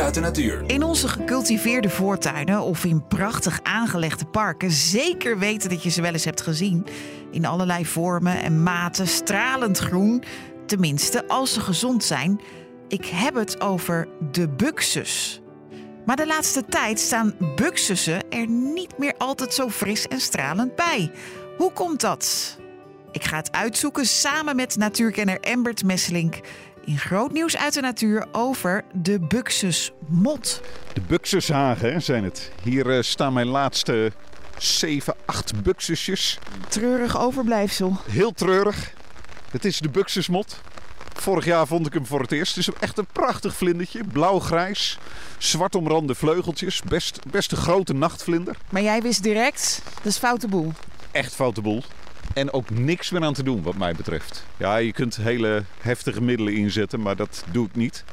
[0.00, 0.62] Uit de natuur.
[0.66, 6.12] In onze gecultiveerde voortuinen of in prachtig aangelegde parken zeker weten dat je ze wel
[6.12, 6.86] eens hebt gezien.
[7.30, 10.22] In allerlei vormen en maten, stralend groen.
[10.66, 12.40] Tenminste, als ze gezond zijn.
[12.88, 15.40] Ik heb het over de buxus.
[16.06, 21.10] Maar de laatste tijd staan buxussen er niet meer altijd zo fris en stralend bij.
[21.56, 22.56] Hoe komt dat?
[23.12, 26.40] Ik ga het uitzoeken samen met natuurkenner Embert Messelink
[26.86, 30.60] in groot nieuws uit de natuur over de buxusmot.
[30.92, 32.50] De buxushagen zijn het.
[32.62, 34.12] Hier uh, staan mijn laatste
[34.58, 36.38] 7, 8 buxusjes.
[36.68, 37.96] Treurig overblijfsel.
[38.10, 38.92] Heel treurig.
[39.50, 40.60] Het is de buxusmot.
[41.12, 42.54] Vorig jaar vond ik hem voor het eerst.
[42.54, 44.04] Het is echt een prachtig vlindertje.
[44.04, 44.98] Blauw-grijs.
[45.38, 46.82] Zwart omrande vleugeltjes.
[46.82, 48.56] Best, best een grote nachtvlinder.
[48.68, 50.72] Maar jij wist direct, dat is foute boel.
[51.10, 51.82] Echt foute boel.
[52.34, 54.44] En ook niks meer aan te doen, wat mij betreft.
[54.56, 58.04] Ja, je kunt hele heftige middelen inzetten, maar dat doe ik niet.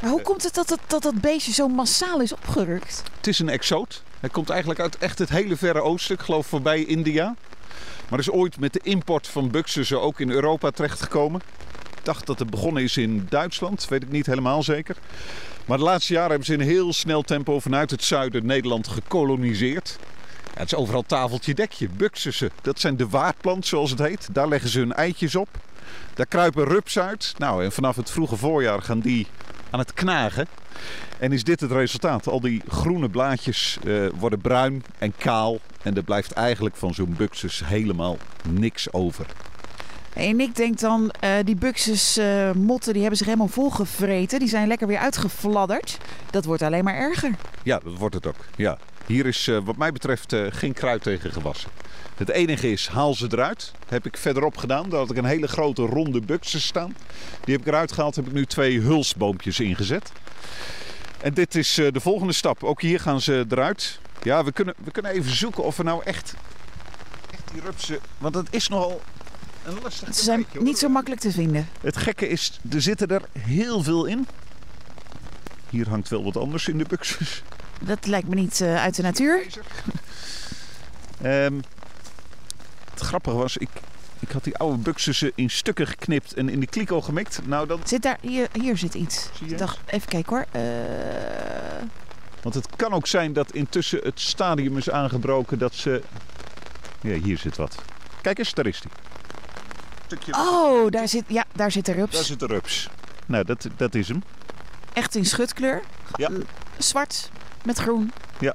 [0.00, 3.02] Maar hoe komt het dat dat, dat dat beestje zo massaal is opgerukt?
[3.16, 4.02] Het is een exoot.
[4.20, 7.34] Hij komt eigenlijk uit echt het hele verre oosten, ik geloof voorbij India.
[8.08, 11.40] Maar is ooit met de import van buxussen ook in Europa terechtgekomen.
[11.96, 14.96] Ik dacht dat het begonnen is in Duitsland, weet ik niet helemaal zeker.
[15.66, 19.98] Maar de laatste jaren hebben ze in heel snel tempo vanuit het zuiden Nederland gekoloniseerd.
[20.54, 22.50] Ja, het is overal tafeltje dekje, buxussen.
[22.62, 24.28] Dat zijn de waardplant zoals het heet.
[24.32, 25.48] Daar leggen ze hun eitjes op.
[26.14, 27.34] Daar kruipen rups uit.
[27.38, 29.26] Nou, en vanaf het vroege voorjaar gaan die
[29.70, 30.46] aan het knagen.
[31.18, 32.28] En is dit het resultaat?
[32.28, 35.58] Al die groene blaadjes uh, worden bruin en kaal.
[35.82, 38.16] En er blijft eigenlijk van zo'n buxus helemaal
[38.48, 39.26] niks over.
[40.12, 44.38] En ik denk dan, uh, die buxus uh, motten die hebben zich helemaal volgevreten.
[44.38, 45.98] Die zijn lekker weer uitgefladderd.
[46.30, 47.30] Dat wordt alleen maar erger.
[47.62, 48.44] Ja, dat wordt het ook.
[48.56, 48.78] Ja.
[49.06, 51.70] Hier is uh, wat mij betreft geen kruid tegen gewassen.
[52.16, 53.72] Het enige is, haal ze eruit.
[53.78, 54.88] Dat heb ik verderop gedaan.
[54.88, 56.96] Daar had ik een hele grote ronde buxus staan.
[57.44, 58.16] Die heb ik eruit gehaald.
[58.16, 60.12] Heb ik nu twee hulsboompjes ingezet.
[61.22, 62.64] En dit is de volgende stap.
[62.64, 63.98] Ook hier gaan ze eruit.
[64.22, 66.34] Ja, we kunnen, we kunnen even zoeken of we nou echt,
[67.30, 67.98] echt die rupsen...
[68.18, 69.00] Want het is nogal
[69.64, 71.68] een lastig Ze zijn niet zo makkelijk te vinden.
[71.80, 74.26] Het gekke is, er zitten er heel veel in.
[75.70, 77.42] Hier hangt wel wat anders in de buxus.
[77.80, 79.46] Dat lijkt me niet uh, uit de natuur.
[81.24, 81.62] Um,
[82.90, 83.68] het grappige was, ik,
[84.18, 87.40] ik had die oude buxussen in stukken geknipt en in de kliko gemikt.
[87.46, 87.80] Nou, dan...
[87.84, 89.28] Zit daar, hier, hier zit iets.
[89.46, 90.46] Ik dacht, even kijken hoor.
[90.56, 90.62] Uh...
[92.42, 96.02] Want het kan ook zijn dat intussen het stadium is aangebroken dat ze...
[97.00, 97.82] Ja, hier zit wat.
[98.22, 98.90] Kijk eens, daar is die.
[100.30, 102.12] Oh, daar zit, ja, daar zit de rups.
[102.14, 102.88] Daar zit de rups.
[103.26, 104.22] Nou, dat, dat is hem.
[104.92, 105.82] Echt in schutkleur?
[106.16, 106.30] Ja.
[106.78, 107.30] Zwart
[107.64, 108.12] met groen.
[108.38, 108.54] Ja.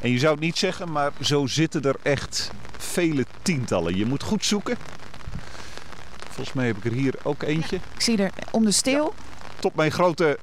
[0.00, 3.96] En je zou het niet zeggen, maar zo zitten er echt vele tientallen.
[3.96, 4.76] Je moet goed zoeken.
[6.30, 7.76] Volgens mij heb ik er hier ook eentje.
[7.76, 9.14] Ik zie er om de steel.
[9.16, 9.22] Ja.
[9.58, 10.38] Tot mijn grote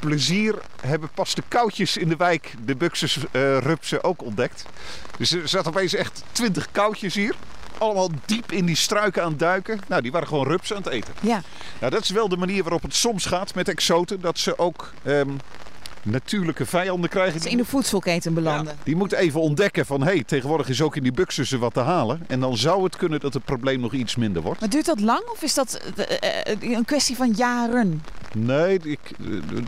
[0.00, 4.66] plezier hebben pas de koutjes in de wijk de buxus uh, rupsen ook ontdekt.
[5.18, 7.34] Dus er zaten opeens echt twintig koutjes hier
[7.78, 9.80] allemaal diep in die struiken aan het duiken.
[9.88, 11.14] Nou, die waren gewoon rups aan het eten.
[11.20, 11.42] Ja.
[11.80, 14.20] Nou, dat is wel de manier waarop het soms gaat met exoten.
[14.20, 15.40] Dat ze ook um,
[16.04, 17.40] natuurlijke vijanden krijgen.
[17.40, 18.74] Ze in de voedselketen belanden.
[18.76, 20.00] Ja, die moeten even ontdekken van...
[20.00, 22.24] hé, hey, tegenwoordig is ook in die buxussen wat te halen.
[22.28, 24.60] En dan zou het kunnen dat het probleem nog iets minder wordt.
[24.60, 28.02] Maar duurt dat lang of is dat uh, een kwestie van jaren?
[28.34, 29.00] Nee, ik,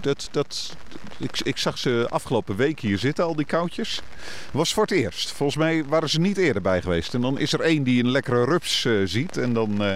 [0.00, 0.76] dat, dat,
[1.18, 4.02] ik, ik zag ze afgelopen week hier zitten, al die koutjes.
[4.50, 5.32] was voor het eerst.
[5.32, 7.14] Volgens mij waren ze niet eerder bij geweest.
[7.14, 9.36] En dan is er één die een lekkere rups uh, ziet.
[9.36, 9.94] En dan uh,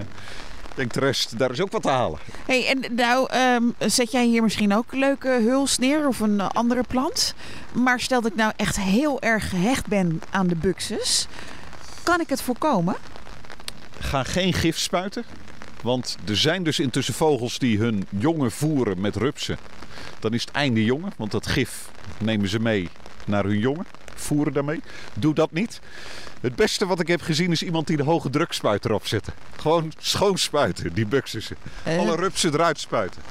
[0.75, 2.19] denkt de rest, daar is ook wat te halen.
[2.47, 6.49] hey, en nou um, zet jij hier misschien ook leuke huls neer of een uh,
[6.49, 7.35] andere plant.
[7.73, 11.27] Maar stel dat ik nou echt heel erg gehecht ben aan de buxus.
[12.03, 12.97] Kan ik het voorkomen?
[13.99, 15.25] Ga geen gif spuiten.
[15.83, 19.59] Want er zijn dus intussen vogels die hun jongen voeren met rupsen.
[20.19, 22.89] Dan is het einde jongen, want dat gif nemen ze mee
[23.27, 23.87] naar hun jongen.
[24.21, 24.81] Voeren daarmee.
[25.15, 25.81] Doe dat niet.
[26.41, 29.33] Het beste wat ik heb gezien is iemand die de hoge drukspuit erop zette.
[29.57, 31.57] Gewoon schoon spuiten, die buxussen.
[31.87, 33.23] Uh, Alle rupsen eruit spuiten.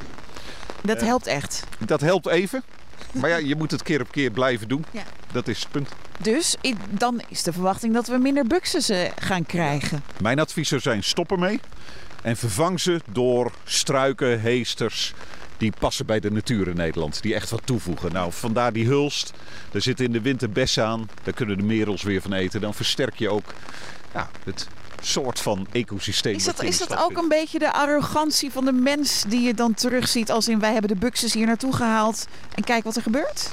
[0.84, 1.64] Dat uh, helpt echt.
[1.80, 2.64] Dat helpt even.
[3.12, 4.86] Maar ja, je moet het keer op keer blijven doen.
[4.92, 5.04] Ja.
[5.31, 5.90] Dat is het punt.
[6.19, 6.56] Dus
[6.90, 10.04] dan is de verwachting dat we minder buxussen gaan krijgen.
[10.22, 11.60] Mijn advies zou zijn: stop ermee.
[12.22, 15.14] En vervang ze door struiken, heesters.
[15.60, 17.22] Die passen bij de natuur in Nederland.
[17.22, 18.12] Die echt wat toevoegen.
[18.12, 19.34] Nou, vandaar die hulst.
[19.72, 21.10] Daar zitten in de winter bessen aan.
[21.24, 22.62] Daar kunnen de merels weer van eten.
[22.62, 23.54] Dan versterk je ook
[24.14, 24.68] ja, het
[25.02, 26.36] soort van ecosysteem.
[26.36, 29.74] Is dat, is dat ook een beetje de arrogantie van de mens die je dan
[29.74, 30.32] terugziet?
[30.32, 32.28] Als in wij hebben de buxus hier naartoe gehaald.
[32.56, 33.52] En kijk wat er gebeurt?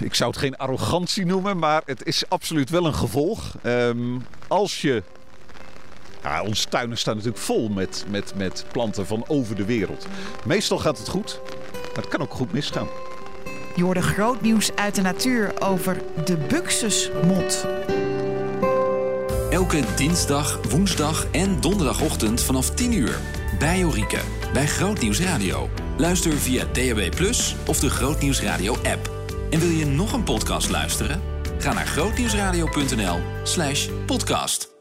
[0.00, 3.54] Ik zou het geen arrogantie noemen, maar het is absoluut wel een gevolg.
[3.62, 5.02] Um, als je
[6.30, 10.06] ja, onze tuinen staan natuurlijk vol met, met, met planten van over de wereld.
[10.44, 11.40] Meestal gaat het goed,
[11.72, 12.88] maar het kan ook goed misgaan.
[13.76, 17.66] Je hoorde groot nieuws uit de natuur over de buxusmot.
[19.50, 23.18] Elke dinsdag, woensdag en donderdagochtend vanaf 10 uur.
[23.58, 24.20] Bij Jorike,
[24.52, 25.68] bij Grootnieuws Radio.
[25.96, 27.10] Luister via DAB+,
[27.66, 29.10] of de Grootnieuws Radio app.
[29.50, 31.20] En wil je nog een podcast luisteren?
[31.58, 34.75] Ga naar grootnieuwsradio.nl slash podcast.